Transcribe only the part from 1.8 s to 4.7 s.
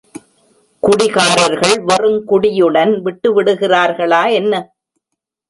வெறுங்குடியுடன் விட்டு விடுகின்றார்களா என்ன?